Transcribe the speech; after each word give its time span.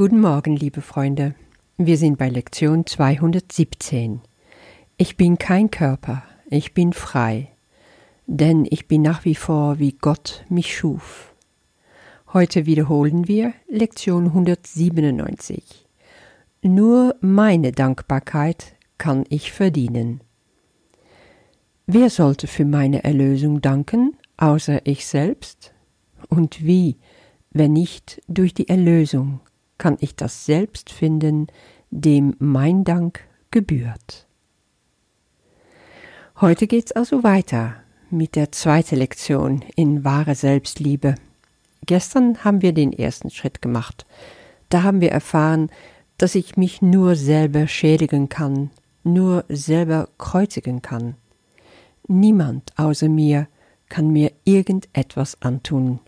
Guten 0.00 0.22
Morgen, 0.22 0.56
liebe 0.56 0.80
Freunde. 0.80 1.34
Wir 1.76 1.98
sind 1.98 2.16
bei 2.16 2.30
Lektion 2.30 2.86
217. 2.86 4.22
Ich 4.96 5.18
bin 5.18 5.36
kein 5.36 5.70
Körper, 5.70 6.22
ich 6.48 6.72
bin 6.72 6.94
frei, 6.94 7.50
denn 8.26 8.66
ich 8.70 8.88
bin 8.88 9.02
nach 9.02 9.26
wie 9.26 9.34
vor, 9.34 9.78
wie 9.78 9.92
Gott 9.92 10.46
mich 10.48 10.74
schuf. 10.74 11.34
Heute 12.32 12.64
wiederholen 12.64 13.28
wir 13.28 13.52
Lektion 13.68 14.28
197. 14.28 15.86
Nur 16.62 17.14
meine 17.20 17.70
Dankbarkeit 17.70 18.76
kann 18.96 19.26
ich 19.28 19.52
verdienen. 19.52 20.22
Wer 21.86 22.08
sollte 22.08 22.46
für 22.46 22.64
meine 22.64 23.04
Erlösung 23.04 23.60
danken, 23.60 24.16
außer 24.38 24.80
ich 24.86 25.04
selbst? 25.04 25.74
Und 26.30 26.64
wie, 26.64 26.96
wenn 27.50 27.74
nicht 27.74 28.22
durch 28.28 28.54
die 28.54 28.70
Erlösung, 28.70 29.40
kann 29.80 29.96
ich 29.98 30.14
das 30.14 30.44
selbst 30.44 30.90
finden, 30.90 31.48
dem 31.90 32.36
mein 32.38 32.84
Dank 32.84 33.26
gebührt. 33.50 34.28
Heute 36.40 36.68
geht's 36.68 36.92
also 36.92 37.24
weiter 37.24 37.76
mit 38.10 38.36
der 38.36 38.52
zweiten 38.52 38.96
Lektion 38.96 39.64
in 39.74 40.04
wahre 40.04 40.36
Selbstliebe. 40.36 41.16
Gestern 41.86 42.44
haben 42.44 42.62
wir 42.62 42.72
den 42.72 42.92
ersten 42.92 43.30
Schritt 43.30 43.62
gemacht. 43.62 44.06
Da 44.68 44.82
haben 44.82 45.00
wir 45.00 45.10
erfahren, 45.10 45.70
dass 46.18 46.34
ich 46.34 46.56
mich 46.56 46.82
nur 46.82 47.16
selber 47.16 47.66
schädigen 47.66 48.28
kann, 48.28 48.70
nur 49.02 49.44
selber 49.48 50.08
kreuzigen 50.18 50.82
kann. 50.82 51.14
Niemand 52.06 52.72
außer 52.76 53.08
mir 53.08 53.48
kann 53.88 54.10
mir 54.10 54.30
irgendetwas 54.44 55.40
antun. 55.40 56.00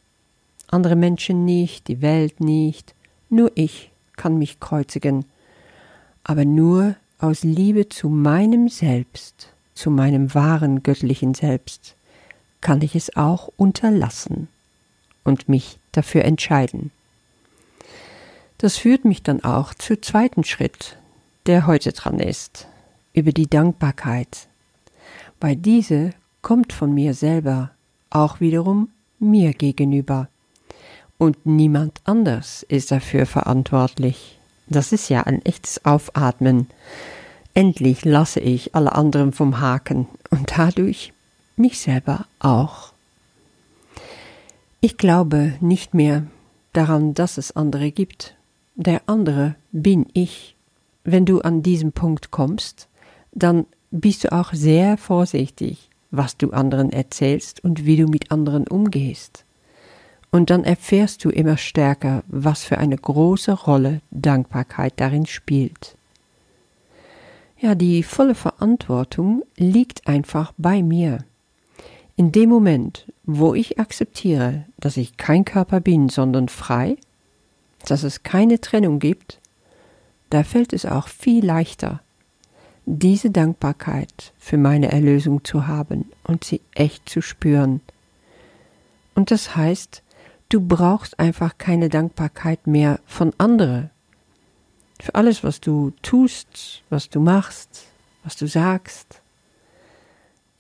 Andere 0.68 0.94
Menschen 0.94 1.44
nicht, 1.46 1.88
die 1.88 2.02
Welt 2.02 2.40
nicht, 2.40 2.94
nur 3.32 3.50
ich 3.54 3.90
kann 4.16 4.38
mich 4.38 4.60
kreuzigen, 4.60 5.24
aber 6.24 6.44
nur 6.44 6.94
aus 7.18 7.42
Liebe 7.42 7.88
zu 7.88 8.08
meinem 8.08 8.68
Selbst, 8.68 9.48
zu 9.74 9.90
meinem 9.90 10.34
wahren 10.34 10.82
göttlichen 10.82 11.34
Selbst, 11.34 11.96
kann 12.60 12.80
ich 12.82 12.94
es 12.94 13.16
auch 13.16 13.48
unterlassen 13.56 14.48
und 15.24 15.48
mich 15.48 15.78
dafür 15.92 16.24
entscheiden. 16.24 16.90
Das 18.58 18.76
führt 18.76 19.04
mich 19.04 19.22
dann 19.22 19.42
auch 19.42 19.74
zum 19.74 20.00
zweiten 20.02 20.44
Schritt, 20.44 20.96
der 21.46 21.66
heute 21.66 21.92
dran 21.92 22.20
ist, 22.20 22.68
über 23.12 23.32
die 23.32 23.50
Dankbarkeit 23.50 24.46
weil 25.42 25.56
diese 25.56 26.14
kommt 26.40 26.72
von 26.72 26.94
mir 26.94 27.14
selber, 27.14 27.72
auch 28.10 28.40
wiederum 28.40 28.90
mir 29.18 29.52
gegenüber. 29.52 30.28
Und 31.22 31.46
niemand 31.46 32.00
anders 32.02 32.64
ist 32.64 32.90
dafür 32.90 33.26
verantwortlich. 33.26 34.40
Das 34.66 34.90
ist 34.90 35.08
ja 35.08 35.22
ein 35.22 35.40
echtes 35.44 35.84
Aufatmen. 35.84 36.66
Endlich 37.54 38.04
lasse 38.04 38.40
ich 38.40 38.74
alle 38.74 38.90
anderen 38.96 39.30
vom 39.30 39.60
Haken 39.60 40.08
und 40.30 40.50
dadurch 40.56 41.12
mich 41.54 41.78
selber 41.78 42.26
auch. 42.40 42.92
Ich 44.80 44.96
glaube 44.96 45.54
nicht 45.60 45.94
mehr 45.94 46.26
daran, 46.72 47.14
dass 47.14 47.38
es 47.38 47.54
andere 47.54 47.92
gibt. 47.92 48.34
Der 48.74 49.02
andere 49.06 49.54
bin 49.70 50.06
ich. 50.14 50.56
Wenn 51.04 51.24
du 51.24 51.40
an 51.42 51.62
diesen 51.62 51.92
Punkt 51.92 52.32
kommst, 52.32 52.88
dann 53.30 53.66
bist 53.92 54.24
du 54.24 54.32
auch 54.32 54.52
sehr 54.52 54.96
vorsichtig, 54.96 55.88
was 56.10 56.36
du 56.36 56.50
anderen 56.50 56.90
erzählst 56.90 57.62
und 57.62 57.86
wie 57.86 57.96
du 57.96 58.08
mit 58.08 58.32
anderen 58.32 58.66
umgehst. 58.66 59.41
Und 60.32 60.48
dann 60.48 60.64
erfährst 60.64 61.24
du 61.24 61.30
immer 61.30 61.58
stärker, 61.58 62.24
was 62.26 62.64
für 62.64 62.78
eine 62.78 62.96
große 62.96 63.52
Rolle 63.52 64.00
Dankbarkeit 64.10 64.94
darin 64.96 65.26
spielt. 65.26 65.94
Ja, 67.60 67.74
die 67.76 68.02
volle 68.02 68.34
Verantwortung 68.34 69.44
liegt 69.56 70.08
einfach 70.08 70.52
bei 70.56 70.82
mir. 70.82 71.18
In 72.16 72.32
dem 72.32 72.48
Moment, 72.48 73.06
wo 73.24 73.54
ich 73.54 73.78
akzeptiere, 73.78 74.64
dass 74.78 74.96
ich 74.96 75.16
kein 75.18 75.44
Körper 75.44 75.80
bin, 75.80 76.08
sondern 76.08 76.48
frei, 76.48 76.96
dass 77.86 78.02
es 78.02 78.22
keine 78.22 78.60
Trennung 78.60 78.98
gibt, 78.98 79.38
da 80.30 80.44
fällt 80.44 80.72
es 80.72 80.86
auch 80.86 81.08
viel 81.08 81.44
leichter, 81.44 82.00
diese 82.86 83.30
Dankbarkeit 83.30 84.32
für 84.38 84.56
meine 84.56 84.90
Erlösung 84.90 85.44
zu 85.44 85.66
haben 85.66 86.10
und 86.24 86.44
sie 86.44 86.62
echt 86.74 87.08
zu 87.08 87.20
spüren. 87.20 87.82
Und 89.14 89.30
das 89.30 89.54
heißt, 89.56 90.02
du 90.52 90.60
brauchst 90.60 91.18
einfach 91.18 91.56
keine 91.56 91.88
Dankbarkeit 91.88 92.66
mehr 92.66 93.00
von 93.06 93.32
anderen. 93.38 93.90
Für 95.00 95.14
alles, 95.14 95.42
was 95.42 95.60
du 95.60 95.92
tust, 96.02 96.82
was 96.90 97.08
du 97.08 97.20
machst, 97.20 97.86
was 98.22 98.36
du 98.36 98.46
sagst. 98.46 99.22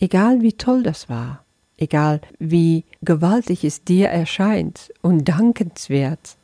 Egal 0.00 0.40
wie 0.40 0.54
toll 0.54 0.82
das 0.82 1.08
war, 1.08 1.44
egal 1.76 2.22
wie 2.38 2.84
gewaltig 3.02 3.64
es 3.64 3.84
dir 3.84 4.08
erscheint 4.08 4.92
und 5.02 5.28
dankenswert. 5.28 6.36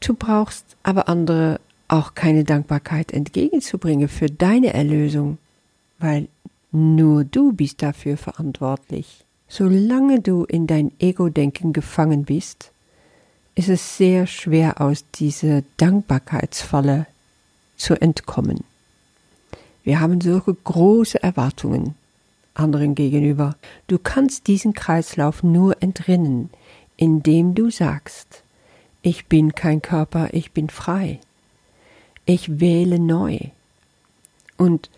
Du 0.00 0.14
brauchst 0.14 0.64
aber 0.82 1.08
andere 1.08 1.60
auch 1.86 2.14
keine 2.14 2.44
Dankbarkeit 2.44 3.12
entgegenzubringen 3.12 4.08
für 4.08 4.26
deine 4.26 4.72
Erlösung, 4.72 5.36
weil 5.98 6.28
nur 6.72 7.24
du 7.24 7.52
bist 7.52 7.82
dafür 7.82 8.16
verantwortlich. 8.16 9.26
Solange 9.54 10.18
du 10.22 10.44
in 10.44 10.66
dein 10.66 10.92
Ego-Denken 10.98 11.74
gefangen 11.74 12.24
bist, 12.24 12.72
ist 13.54 13.68
es 13.68 13.98
sehr 13.98 14.26
schwer 14.26 14.80
aus 14.80 15.04
dieser 15.14 15.62
Dankbarkeitsfalle 15.76 17.06
zu 17.76 18.00
entkommen. 18.00 18.64
Wir 19.84 20.00
haben 20.00 20.22
solche 20.22 20.54
große 20.54 21.22
Erwartungen 21.22 21.94
anderen 22.54 22.94
gegenüber. 22.94 23.56
Du 23.88 23.98
kannst 23.98 24.46
diesen 24.46 24.72
Kreislauf 24.72 25.42
nur 25.42 25.82
entrinnen, 25.82 26.48
indem 26.96 27.54
du 27.54 27.70
sagst, 27.70 28.44
ich 29.02 29.26
bin 29.26 29.54
kein 29.54 29.82
Körper, 29.82 30.30
ich 30.32 30.52
bin 30.52 30.70
frei. 30.70 31.20
Ich 32.24 32.58
wähle 32.58 32.98
neu. 32.98 33.38
Und 34.56 34.88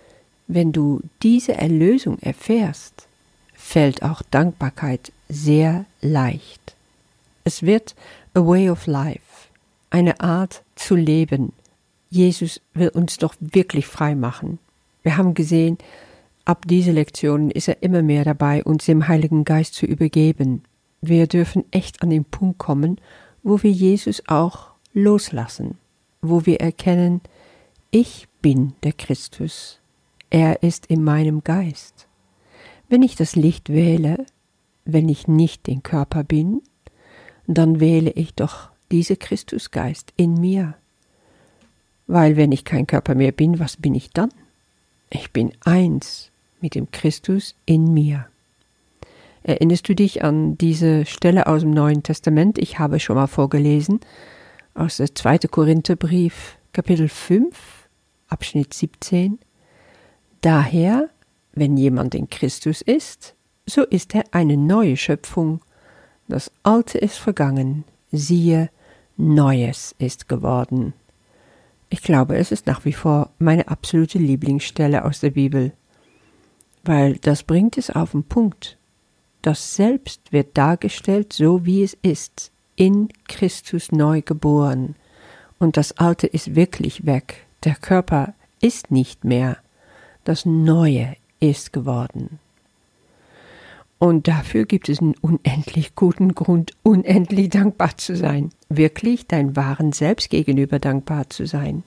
wenn 0.47 0.71
du 0.71 1.01
diese 1.25 1.55
Erlösung 1.55 2.21
erfährst, 2.21 3.09
fällt 3.65 4.03
auch 4.03 4.23
Dankbarkeit 4.23 5.13
sehr 5.29 5.87
leicht. 6.01 6.75
Es 7.45 7.63
wird 7.63 7.95
a 8.35 8.41
way 8.41 8.71
of 8.71 8.87
life, 8.87 9.49
eine 9.91 10.21
Art 10.21 10.63
zu 10.75 10.95
leben. 10.95 11.53
Jesus 12.11 12.61
will 12.75 12.89
uns 12.89 13.19
doch 13.19 13.35
wirklich 13.41 13.87
frei 13.87 14.15
machen. 14.15 14.59
Wir 15.03 15.17
haben 15.17 15.35
gesehen, 15.35 15.79
ab 16.45 16.67
dieser 16.67 16.93
Lektion 16.93 17.51
ist 17.51 17.69
er 17.69 17.83
immer 17.83 18.03
mehr 18.03 18.25
dabei, 18.25 18.63
uns 18.65 18.87
dem 18.87 19.09
Heiligen 19.09 19.45
Geist 19.45 19.75
zu 19.75 19.87
übergeben. 19.87 20.63
Wir 21.01 21.27
dürfen 21.27 21.65
echt 21.71 22.03
an 22.03 22.11
den 22.11 22.25
Punkt 22.25 22.59
kommen, 22.59 23.01
wo 23.43 23.63
wir 23.63 23.71
Jesus 23.71 24.23
auch 24.27 24.69
loslassen 24.93 25.79
wo 26.29 26.47
wir 26.47 26.61
erkennen, 26.61 27.21
ich 27.91 28.27
bin 28.41 28.75
der 28.83 28.93
Christus, 28.93 29.79
er 30.31 30.63
ist 30.63 30.87
in 30.87 31.05
meinem 31.05 31.45
Geist. 31.45 32.09
Wenn 32.95 33.03
ich 33.03 33.17
das 33.17 33.35
Licht 33.35 33.71
wähle, 33.71 34.25
wenn 34.85 35.09
ich 35.09 35.27
nicht 35.27 35.67
den 35.67 35.83
Körper 35.83 36.23
bin, 36.23 36.63
dann 37.49 37.81
wähle 37.81 38.13
ich 38.13 38.35
doch 38.35 38.69
diese 38.93 39.17
Christusgeist 39.17 40.13
in 40.17 40.35
mir. 40.35 40.75
Weil 42.07 42.37
wenn 42.37 42.53
ich 42.53 42.65
kein 42.65 42.87
Körper 42.87 43.17
mehr 43.17 43.33
bin, 43.33 43.59
was 43.59 43.77
bin 43.77 43.97
ich 43.97 44.11
dann? 44.11 44.29
Ich 45.11 45.33
bin 45.33 45.51
eins 45.65 46.31
mit 46.61 46.77
dem 46.77 46.93
Christus 46.93 47.57
in 47.67 47.93
mir. 47.93 48.29
Erinnerst 49.43 49.89
du 49.89 49.97
dich 49.97 50.23
an 50.23 50.57
diese 50.57 51.05
Stelle 51.05 51.49
aus 51.49 51.63
dem 51.63 51.73
Neuen 51.73 52.05
Testament? 52.05 52.59
Ich 52.59 52.79
habe 52.79 53.01
schon 53.01 53.17
mal 53.17 53.27
vorgelesen 53.27 53.99
aus 54.75 54.99
der 54.99 55.13
2. 55.13 55.39
Korintherbrief, 55.51 56.59
Kapitel 56.73 57.09
5, 57.09 57.89
Abschnitt 58.29 58.73
17. 58.73 59.41
Daher, 60.43 61.09
wenn 61.55 61.77
jemand 61.77 62.15
in 62.15 62.29
Christus 62.29 62.83
ist, 62.83 63.35
so 63.67 63.83
ist 63.83 64.15
er 64.15 64.25
eine 64.33 64.57
neue 64.57 64.97
Schöpfung. 64.97 65.61
Das 66.29 66.51
Alte 66.63 66.99
ist 66.99 67.17
vergangen, 67.17 67.85
siehe, 68.13 68.71
Neues 69.17 69.95
ist 69.99 70.29
geworden. 70.29 70.93
Ich 71.89 72.03
glaube, 72.03 72.37
es 72.37 72.51
ist 72.51 72.67
nach 72.67 72.85
wie 72.85 72.93
vor 72.93 73.31
meine 73.39 73.69
absolute 73.69 74.19
Lieblingsstelle 74.19 75.05
aus 75.05 75.21
der 75.21 75.31
Bibel, 75.31 75.73
weil 76.83 77.17
das 77.19 77.45
bringt 77.45 77.79
es 77.79 77.91
auf 77.91 78.11
den 78.11 78.25
Punkt. 78.25 78.77
Das 79.43 79.77
Selbst 79.77 80.33
wird 80.33 80.59
dargestellt 80.59 81.33
so, 81.33 81.65
wie 81.65 81.83
es 81.83 81.97
ist, 82.03 82.51
in 82.77 83.09
Christus 83.29 83.93
neu 83.93 84.23
geboren, 84.23 84.97
und 85.61 85.77
das 85.77 85.97
Alte 85.99 86.27
ist 86.27 86.57
wirklich 86.57 87.07
weg, 87.07 87.47
der 87.63 87.77
Körper 87.77 88.35
ist 88.61 88.91
nicht 88.91 89.25
mehr, 89.25 89.59
das 90.25 90.45
Neue 90.45 91.17
ist 91.51 91.73
geworden. 91.73 92.39
Und 93.99 94.29
dafür 94.29 94.67
gibt 94.67 94.89
es 94.89 95.01
einen 95.01 95.15
unendlich 95.21 95.95
guten 95.95 96.35
Grund, 96.35 96.73
unendlich 96.83 97.49
dankbar 97.49 97.97
zu 97.97 98.17
sein. 98.17 98.51
Wirklich 98.69 99.27
dein 99.27 99.57
wahren 99.57 99.93
Selbst 99.93 100.31
gegenüber 100.31 100.79
dankbar 100.79 101.31
zu 101.31 101.47
sein. 101.47 101.85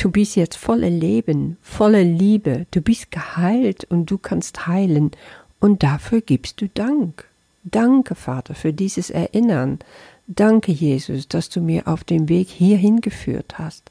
Du 0.00 0.10
bist 0.10 0.34
jetzt 0.34 0.56
voller 0.56 0.90
Leben, 0.90 1.56
voller 1.62 2.02
Liebe, 2.02 2.66
du 2.72 2.80
bist 2.80 3.12
geheilt 3.12 3.84
und 3.84 4.10
du 4.10 4.18
kannst 4.18 4.66
heilen. 4.66 5.12
Und 5.60 5.82
dafür 5.82 6.20
gibst 6.20 6.60
du 6.60 6.68
Dank. 6.68 7.28
Danke, 7.62 8.14
Vater, 8.14 8.54
für 8.54 8.72
dieses 8.72 9.10
Erinnern. 9.10 9.78
Danke, 10.26 10.72
Jesus, 10.72 11.28
dass 11.28 11.48
du 11.48 11.60
mir 11.60 11.86
auf 11.86 12.02
dem 12.02 12.28
Weg 12.28 12.48
hierhin 12.48 13.00
geführt 13.00 13.58
hast. 13.58 13.90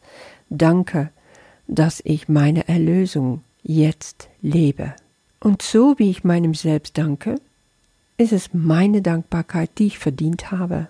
Danke, 0.49 1.09
dass 1.67 2.01
ich 2.03 2.27
meine 2.27 2.67
Erlösung 2.67 3.41
jetzt 3.63 4.29
lebe. 4.41 4.93
Und 5.39 5.61
so 5.61 5.97
wie 5.97 6.09
ich 6.09 6.23
meinem 6.23 6.53
Selbst 6.53 6.97
danke, 6.97 7.35
ist 8.17 8.31
es 8.31 8.53
meine 8.53 9.01
Dankbarkeit, 9.01 9.71
die 9.77 9.87
ich 9.87 9.99
verdient 9.99 10.51
habe. 10.51 10.87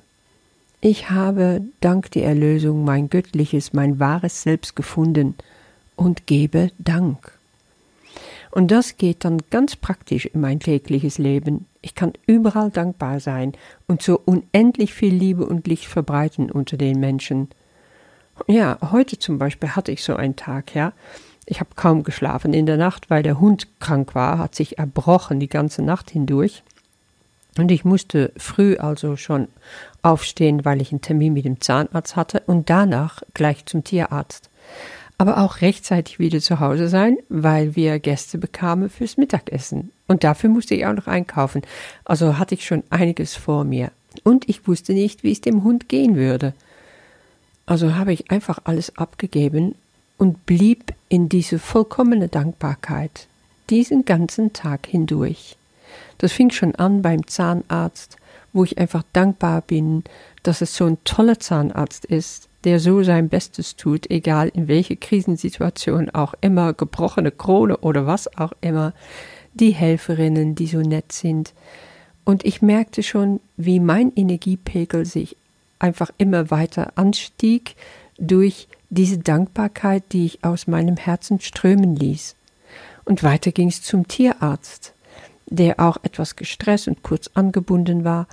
Ich 0.81 1.09
habe 1.09 1.61
dank 1.79 2.11
der 2.11 2.25
Erlösung 2.25 2.83
mein 2.83 3.09
göttliches, 3.09 3.73
mein 3.73 3.99
wahres 3.99 4.43
Selbst 4.43 4.75
gefunden 4.75 5.35
und 5.95 6.27
gebe 6.27 6.71
Dank. 6.77 7.31
Und 8.51 8.69
das 8.69 8.97
geht 8.97 9.25
dann 9.25 9.41
ganz 9.49 9.75
praktisch 9.75 10.25
in 10.25 10.41
mein 10.41 10.59
tägliches 10.59 11.17
Leben. 11.17 11.65
Ich 11.81 11.95
kann 11.95 12.13
überall 12.27 12.69
dankbar 12.69 13.19
sein 13.19 13.53
und 13.87 14.03
so 14.03 14.21
unendlich 14.23 14.93
viel 14.93 15.13
Liebe 15.13 15.45
und 15.45 15.65
Licht 15.67 15.85
verbreiten 15.85 16.51
unter 16.51 16.77
den 16.77 16.99
Menschen. 16.99 17.47
Ja, 18.47 18.77
heute 18.91 19.17
zum 19.17 19.39
Beispiel 19.39 19.69
hatte 19.69 19.91
ich 19.91 20.03
so 20.03 20.15
einen 20.15 20.35
Tag, 20.35 20.75
ja. 20.75 20.93
Ich 21.45 21.59
habe 21.59 21.71
kaum 21.75 22.03
geschlafen 22.03 22.53
in 22.53 22.65
der 22.65 22.77
Nacht, 22.77 23.09
weil 23.09 23.23
der 23.23 23.39
Hund 23.39 23.67
krank 23.79 24.15
war, 24.15 24.37
hat 24.37 24.55
sich 24.55 24.77
erbrochen 24.77 25.39
die 25.39 25.49
ganze 25.49 25.81
Nacht 25.81 26.09
hindurch. 26.11 26.63
Und 27.57 27.69
ich 27.69 27.85
musste 27.85 28.31
früh 28.37 28.77
also 28.77 29.15
schon 29.15 29.47
aufstehen, 30.01 30.65
weil 30.65 30.81
ich 30.81 30.91
einen 30.91 31.01
Termin 31.01 31.33
mit 31.33 31.45
dem 31.45 31.61
Zahnarzt 31.61 32.15
hatte 32.15 32.41
und 32.47 32.69
danach 32.69 33.21
gleich 33.33 33.65
zum 33.65 33.83
Tierarzt. 33.83 34.49
Aber 35.17 35.37
auch 35.37 35.61
rechtzeitig 35.61 36.17
wieder 36.17 36.39
zu 36.39 36.59
Hause 36.59 36.87
sein, 36.87 37.17
weil 37.29 37.75
wir 37.75 37.99
Gäste 37.99 38.37
bekamen 38.37 38.89
fürs 38.89 39.17
Mittagessen. 39.17 39.91
Und 40.07 40.23
dafür 40.23 40.49
musste 40.49 40.73
ich 40.73 40.85
auch 40.85 40.93
noch 40.93 41.07
einkaufen. 41.07 41.61
Also 42.03 42.39
hatte 42.39 42.55
ich 42.55 42.65
schon 42.65 42.83
einiges 42.89 43.35
vor 43.35 43.63
mir. 43.63 43.91
Und 44.23 44.49
ich 44.49 44.67
wusste 44.67 44.93
nicht, 44.93 45.23
wie 45.23 45.31
es 45.31 45.41
dem 45.41 45.63
Hund 45.63 45.87
gehen 45.89 46.15
würde. 46.15 46.53
Also 47.65 47.95
habe 47.95 48.11
ich 48.11 48.31
einfach 48.31 48.59
alles 48.63 48.97
abgegeben 48.97 49.75
und 50.23 50.45
blieb 50.45 50.93
in 51.09 51.27
diese 51.27 51.59
vollkommene 51.59 52.29
Dankbarkeit 52.29 53.27
diesen 53.69 54.05
ganzen 54.05 54.53
Tag 54.53 54.87
hindurch. 54.87 55.57
Das 56.17 56.31
fing 56.31 56.49
schon 56.49 56.75
an 56.75 57.01
beim 57.01 57.27
Zahnarzt, 57.27 58.15
wo 58.53 58.63
ich 58.63 58.77
einfach 58.77 59.03
dankbar 59.11 59.59
bin, 59.59 60.05
dass 60.41 60.61
es 60.61 60.77
so 60.77 60.85
ein 60.85 60.97
toller 61.03 61.41
Zahnarzt 61.41 62.05
ist, 62.05 62.47
der 62.63 62.79
so 62.79 63.03
sein 63.03 63.27
Bestes 63.27 63.75
tut, 63.75 64.09
egal 64.09 64.47
in 64.47 64.69
welche 64.69 64.95
Krisensituation 64.95 66.09
auch 66.11 66.35
immer, 66.39 66.71
gebrochene 66.71 67.31
Krone 67.31 67.75
oder 67.79 68.07
was 68.07 68.37
auch 68.37 68.53
immer, 68.61 68.93
die 69.53 69.71
Helferinnen, 69.71 70.55
die 70.55 70.67
so 70.67 70.79
nett 70.79 71.11
sind. 71.11 71.53
Und 72.23 72.45
ich 72.45 72.61
merkte 72.61 73.03
schon, 73.03 73.41
wie 73.57 73.81
mein 73.81 74.13
Energiepegel 74.15 75.05
sich 75.05 75.35
einfach 75.79 76.11
immer 76.17 76.49
weiter 76.49 76.93
anstieg 76.95 77.75
durch 78.27 78.67
diese 78.89 79.17
Dankbarkeit, 79.17 80.03
die 80.11 80.25
ich 80.25 80.43
aus 80.43 80.67
meinem 80.67 80.97
Herzen 80.97 81.39
strömen 81.39 81.95
ließ. 81.95 82.35
Und 83.05 83.23
weiter 83.23 83.51
ging 83.51 83.67
es 83.67 83.81
zum 83.81 84.07
Tierarzt, 84.07 84.93
der 85.47 85.79
auch 85.79 85.97
etwas 86.03 86.35
gestresst 86.35 86.87
und 86.87 87.03
kurz 87.03 87.29
angebunden 87.33 88.03
war 88.03 88.27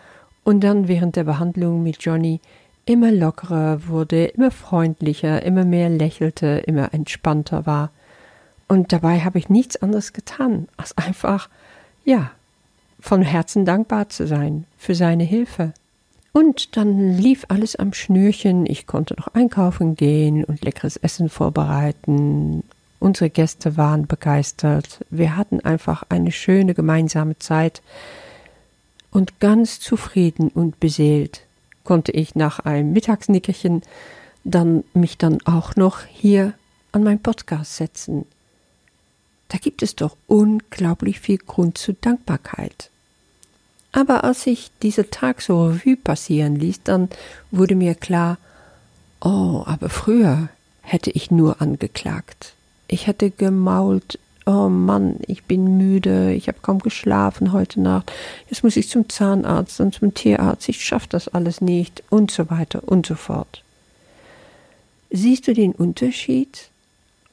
und 0.44 0.60
dann 0.60 0.88
während 0.88 1.16
der 1.16 1.24
Behandlung 1.24 1.82
mit 1.82 2.02
Johnny 2.02 2.40
immer 2.86 3.12
lockerer 3.12 3.86
wurde, 3.88 4.26
immer 4.26 4.50
freundlicher, 4.50 5.42
immer 5.42 5.64
mehr 5.64 5.88
lächelte, 5.88 6.62
immer 6.66 6.92
entspannter 6.94 7.66
war. 7.66 7.90
Und 8.68 8.92
dabei 8.92 9.20
habe 9.20 9.38
ich 9.38 9.48
nichts 9.48 9.76
anderes 9.82 10.12
getan, 10.12 10.68
als 10.76 10.96
einfach, 10.96 11.48
ja, 12.04 12.30
von 13.00 13.22
Herzen 13.22 13.64
dankbar 13.64 14.08
zu 14.08 14.26
sein 14.26 14.64
für 14.76 14.94
seine 14.94 15.24
Hilfe. 15.24 15.72
Und 16.32 16.76
dann 16.76 17.16
lief 17.16 17.46
alles 17.48 17.76
am 17.76 17.92
Schnürchen. 17.92 18.66
Ich 18.66 18.86
konnte 18.86 19.14
noch 19.18 19.28
einkaufen 19.28 19.96
gehen 19.96 20.44
und 20.44 20.64
leckeres 20.64 20.96
Essen 20.96 21.28
vorbereiten. 21.28 22.62
Unsere 23.00 23.30
Gäste 23.30 23.76
waren 23.76 24.06
begeistert. 24.06 25.04
Wir 25.10 25.36
hatten 25.36 25.60
einfach 25.60 26.04
eine 26.08 26.30
schöne 26.30 26.74
gemeinsame 26.74 27.38
Zeit. 27.38 27.82
Und 29.10 29.40
ganz 29.40 29.80
zufrieden 29.80 30.48
und 30.48 30.78
beseelt 30.78 31.42
konnte 31.82 32.12
ich 32.12 32.36
nach 32.36 32.60
einem 32.60 32.92
Mittagsnickerchen 32.92 33.82
dann 34.44 34.84
mich 34.94 35.18
dann 35.18 35.38
auch 35.44 35.74
noch 35.76 36.04
hier 36.04 36.54
an 36.92 37.02
mein 37.02 37.20
Podcast 37.20 37.76
setzen. 37.76 38.24
Da 39.48 39.58
gibt 39.58 39.82
es 39.82 39.96
doch 39.96 40.16
unglaublich 40.28 41.18
viel 41.18 41.38
Grund 41.38 41.76
zur 41.76 41.96
Dankbarkeit. 42.00 42.90
Aber 43.92 44.24
als 44.24 44.46
ich 44.46 44.70
diesen 44.82 45.10
Tag 45.10 45.42
so 45.42 45.66
Revue 45.66 45.96
passieren 45.96 46.56
ließ, 46.56 46.82
dann 46.84 47.08
wurde 47.50 47.74
mir 47.74 47.94
klar, 47.94 48.38
oh, 49.20 49.62
aber 49.66 49.88
früher 49.88 50.48
hätte 50.82 51.10
ich 51.10 51.30
nur 51.30 51.60
angeklagt. 51.60 52.54
Ich 52.86 53.06
hätte 53.06 53.30
gemault, 53.30 54.18
oh 54.46 54.68
Mann, 54.68 55.16
ich 55.26 55.44
bin 55.44 55.76
müde, 55.76 56.32
ich 56.32 56.48
habe 56.48 56.58
kaum 56.62 56.80
geschlafen 56.80 57.52
heute 57.52 57.80
Nacht, 57.80 58.12
jetzt 58.48 58.64
muss 58.64 58.76
ich 58.76 58.88
zum 58.88 59.08
Zahnarzt 59.08 59.80
und 59.80 59.94
zum 59.94 60.14
Tierarzt, 60.14 60.68
ich 60.68 60.84
schaffe 60.84 61.06
das 61.08 61.28
alles 61.28 61.60
nicht 61.60 62.02
und 62.10 62.30
so 62.30 62.50
weiter 62.50 62.82
und 62.86 63.06
so 63.06 63.14
fort. 63.14 63.62
Siehst 65.10 65.48
du 65.48 65.54
den 65.54 65.72
Unterschied, 65.72 66.70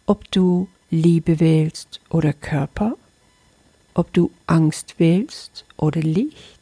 ob 0.06 0.30
du 0.32 0.68
Liebe 0.90 1.40
wählst 1.40 2.00
oder 2.10 2.34
Körper? 2.34 2.94
Ob 3.98 4.14
du 4.14 4.30
Angst 4.46 5.00
wählst 5.00 5.66
oder 5.76 6.02
Licht, 6.02 6.62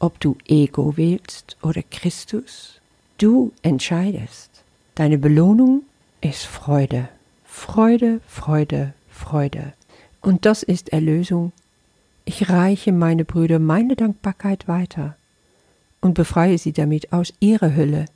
ob 0.00 0.18
du 0.18 0.36
Ego 0.48 0.96
wählst 0.96 1.56
oder 1.62 1.80
Christus. 1.82 2.80
Du 3.18 3.52
entscheidest. 3.62 4.50
Deine 4.96 5.16
Belohnung 5.16 5.82
ist 6.20 6.44
Freude. 6.44 7.08
Freude, 7.44 8.20
Freude, 8.26 8.94
Freude. 9.08 9.72
Und 10.20 10.44
das 10.44 10.64
ist 10.64 10.88
Erlösung. 10.88 11.52
Ich 12.24 12.50
reiche 12.50 12.90
meine 12.90 13.24
Brüder 13.24 13.60
meine 13.60 13.94
Dankbarkeit 13.94 14.66
weiter 14.66 15.16
und 16.00 16.14
befreie 16.14 16.58
sie 16.58 16.72
damit 16.72 17.12
aus 17.12 17.32
ihrer 17.38 17.76
Hölle, 17.76 18.06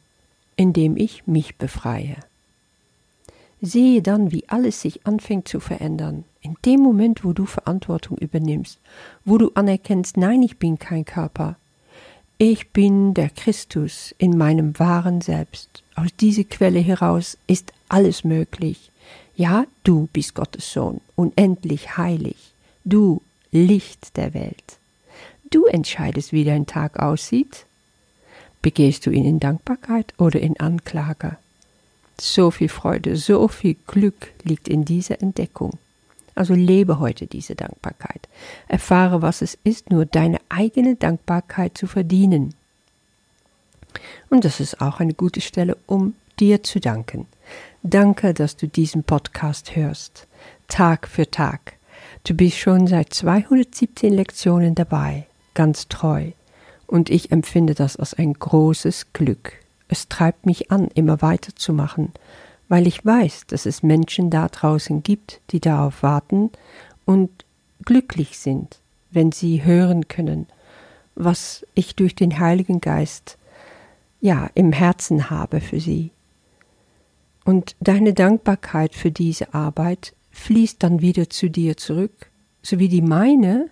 indem 0.56 0.96
ich 0.96 1.28
mich 1.28 1.54
befreie. 1.54 2.16
Sehe 3.64 4.02
dann, 4.02 4.32
wie 4.32 4.48
alles 4.48 4.80
sich 4.80 5.06
anfängt 5.06 5.46
zu 5.46 5.60
verändern. 5.60 6.24
In 6.40 6.56
dem 6.66 6.80
Moment, 6.80 7.24
wo 7.24 7.32
du 7.32 7.46
Verantwortung 7.46 8.18
übernimmst, 8.18 8.80
wo 9.24 9.38
du 9.38 9.52
anerkennst, 9.54 10.16
nein, 10.16 10.42
ich 10.42 10.58
bin 10.58 10.80
kein 10.80 11.04
Körper. 11.04 11.56
Ich 12.38 12.70
bin 12.70 13.14
der 13.14 13.30
Christus 13.30 14.16
in 14.18 14.36
meinem 14.36 14.76
wahren 14.80 15.20
Selbst. 15.20 15.84
Aus 15.94 16.08
dieser 16.18 16.42
Quelle 16.42 16.80
heraus 16.80 17.38
ist 17.46 17.72
alles 17.88 18.24
möglich. 18.24 18.90
Ja, 19.36 19.64
du 19.84 20.08
bist 20.12 20.34
Gottes 20.34 20.72
Sohn, 20.72 21.00
unendlich 21.14 21.96
heilig. 21.96 22.52
Du, 22.84 23.22
Licht 23.52 24.16
der 24.16 24.34
Welt. 24.34 24.78
Du 25.50 25.66
entscheidest, 25.66 26.32
wie 26.32 26.44
dein 26.44 26.66
Tag 26.66 26.98
aussieht. 26.98 27.64
Begehst 28.60 29.06
du 29.06 29.10
ihn 29.10 29.24
in 29.24 29.38
Dankbarkeit 29.38 30.14
oder 30.18 30.40
in 30.40 30.58
Anklage? 30.58 31.36
So 32.20 32.50
viel 32.50 32.68
Freude, 32.68 33.16
so 33.16 33.48
viel 33.48 33.76
Glück 33.86 34.32
liegt 34.42 34.68
in 34.68 34.84
dieser 34.84 35.20
Entdeckung. 35.20 35.78
Also 36.34 36.54
lebe 36.54 36.98
heute 36.98 37.26
diese 37.26 37.54
Dankbarkeit. 37.54 38.28
Erfahre, 38.68 39.22
was 39.22 39.42
es 39.42 39.58
ist, 39.64 39.90
nur 39.90 40.06
deine 40.06 40.38
eigene 40.48 40.96
Dankbarkeit 40.96 41.76
zu 41.76 41.86
verdienen. 41.86 42.54
Und 44.30 44.44
das 44.44 44.60
ist 44.60 44.80
auch 44.80 45.00
eine 45.00 45.14
gute 45.14 45.42
Stelle, 45.42 45.76
um 45.86 46.14
dir 46.40 46.62
zu 46.62 46.80
danken. 46.80 47.26
Danke, 47.82 48.32
dass 48.32 48.56
du 48.56 48.66
diesen 48.66 49.04
Podcast 49.04 49.76
hörst, 49.76 50.26
Tag 50.68 51.06
für 51.06 51.30
Tag. 51.30 51.74
Du 52.24 52.34
bist 52.34 52.56
schon 52.56 52.86
seit 52.86 53.12
217 53.12 54.12
Lektionen 54.12 54.74
dabei, 54.74 55.26
ganz 55.54 55.88
treu. 55.88 56.30
Und 56.86 57.10
ich 57.10 57.32
empfinde 57.32 57.74
das 57.74 57.96
als 57.96 58.14
ein 58.14 58.34
großes 58.34 59.12
Glück. 59.12 59.61
Es 59.92 60.08
treibt 60.08 60.46
mich 60.46 60.70
an, 60.70 60.88
immer 60.94 61.20
weiterzumachen, 61.20 62.12
weil 62.70 62.86
ich 62.86 63.04
weiß, 63.04 63.44
dass 63.48 63.66
es 63.66 63.82
Menschen 63.82 64.30
da 64.30 64.48
draußen 64.48 65.02
gibt, 65.02 65.42
die 65.50 65.60
darauf 65.60 66.02
warten 66.02 66.50
und 67.04 67.28
glücklich 67.84 68.38
sind, 68.38 68.78
wenn 69.10 69.32
sie 69.32 69.64
hören 69.64 70.08
können, 70.08 70.46
was 71.14 71.66
ich 71.74 71.94
durch 71.94 72.14
den 72.14 72.38
Heiligen 72.38 72.80
Geist 72.80 73.36
ja 74.22 74.48
im 74.54 74.72
Herzen 74.72 75.28
habe 75.28 75.60
für 75.60 75.78
sie. 75.78 76.10
Und 77.44 77.76
deine 77.80 78.14
Dankbarkeit 78.14 78.94
für 78.94 79.10
diese 79.10 79.52
Arbeit 79.52 80.14
fließt 80.30 80.82
dann 80.82 81.02
wieder 81.02 81.28
zu 81.28 81.50
dir 81.50 81.76
zurück, 81.76 82.30
so 82.62 82.78
wie 82.78 82.88
die 82.88 83.02
meine 83.02 83.68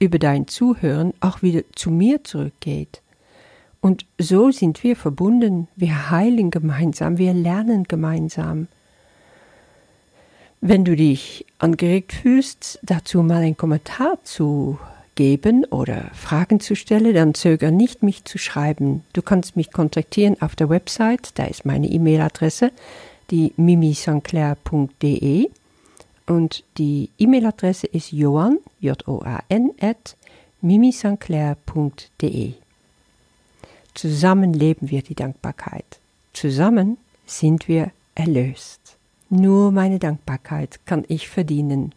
über 0.00 0.18
dein 0.18 0.48
Zuhören 0.48 1.14
auch 1.20 1.40
wieder 1.40 1.62
zu 1.74 1.90
mir 1.90 2.24
zurückgeht. 2.24 3.00
Und 3.86 4.04
so 4.18 4.50
sind 4.50 4.82
wir 4.82 4.96
verbunden, 4.96 5.68
wir 5.76 6.10
heilen 6.10 6.50
gemeinsam, 6.50 7.18
wir 7.18 7.32
lernen 7.32 7.84
gemeinsam. 7.84 8.66
Wenn 10.60 10.84
du 10.84 10.96
dich 10.96 11.46
angeregt 11.60 12.12
fühlst, 12.12 12.80
dazu 12.82 13.22
mal 13.22 13.44
einen 13.44 13.56
Kommentar 13.56 14.18
zu 14.24 14.80
geben 15.14 15.64
oder 15.66 16.10
Fragen 16.14 16.58
zu 16.58 16.74
stellen, 16.74 17.14
dann 17.14 17.34
zöger 17.34 17.70
nicht, 17.70 18.02
mich 18.02 18.24
zu 18.24 18.38
schreiben. 18.38 19.04
Du 19.12 19.22
kannst 19.22 19.54
mich 19.54 19.70
kontaktieren 19.70 20.42
auf 20.42 20.56
der 20.56 20.68
Website, 20.68 21.38
da 21.38 21.44
ist 21.44 21.64
meine 21.64 21.86
E-Mail-Adresse, 21.86 22.72
die 23.30 23.52
mimisanclair.de 23.56 25.48
und 26.26 26.64
die 26.76 27.10
E-Mail-Adresse 27.18 27.86
ist 27.86 28.10
joan, 28.10 28.58
j-o-a-n, 28.80 29.70
at 29.80 30.16
mimisanclair.de. 30.60 32.65
Zusammen 33.96 34.52
leben 34.52 34.90
wir 34.90 35.00
die 35.00 35.14
Dankbarkeit. 35.14 36.00
Zusammen 36.34 36.98
sind 37.24 37.66
wir 37.66 37.92
erlöst. 38.14 38.98
Nur 39.30 39.72
meine 39.72 39.98
Dankbarkeit 39.98 40.80
kann 40.84 41.04
ich 41.08 41.30
verdienen. 41.30 41.94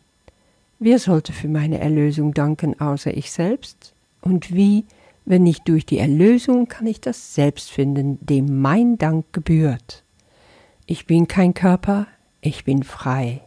Wer 0.80 0.98
sollte 0.98 1.34
für 1.34 1.50
meine 1.50 1.80
Erlösung 1.80 2.34
danken 2.34 2.80
außer 2.80 3.16
ich 3.16 3.32
selbst? 3.32 3.92
Und 4.22 4.56
wie, 4.56 4.86
wenn 5.26 5.44
nicht 5.44 5.68
durch 5.68 5.86
die 5.86 5.98
Erlösung, 5.98 6.70
kann 6.70 6.88
ich 6.88 7.02
das 7.02 7.36
selbst 7.36 7.70
finden, 7.70 8.18
dem 8.26 8.62
mein 8.62 8.98
Dank 8.98 9.26
gebührt? 9.34 10.04
Ich 10.86 11.06
bin 11.06 11.28
kein 11.28 11.54
Körper, 11.54 12.08
ich 12.40 12.64
bin 12.64 12.84
frei, 12.84 13.42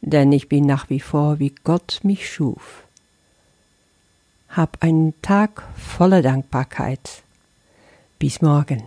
denn 0.00 0.32
ich 0.32 0.48
bin 0.48 0.66
nach 0.66 0.90
wie 0.90 1.00
vor, 1.00 1.38
wie 1.38 1.54
Gott 1.62 2.00
mich 2.02 2.28
schuf. 2.28 2.82
Hab 4.48 4.82
einen 4.82 5.14
Tag 5.22 5.62
voller 5.76 6.22
Dankbarkeit. 6.22 7.23
Bis 8.18 8.40
morgen. 8.40 8.82